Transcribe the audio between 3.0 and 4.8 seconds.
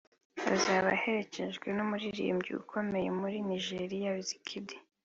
muri Nigeria Wizkid